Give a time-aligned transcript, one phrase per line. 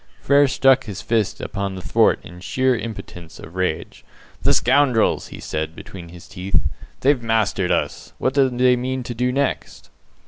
[0.19, 4.03] Frere struck his fist upon the thwart in sheer impotence of rage.
[4.41, 6.59] "The scoundrels!" he said, between his teeth,
[7.01, 8.13] "they've mastered us.
[8.17, 9.91] What do they mean to do next?"